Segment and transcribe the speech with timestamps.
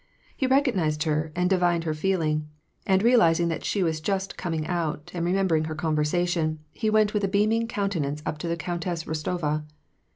[0.35, 2.49] He recognized her, and divined her feeling;
[2.87, 7.23] and realizing that she was just "coming out," and remembering her conversation, he went with
[7.23, 9.63] a beaming countenance up to the Countess Ros tova.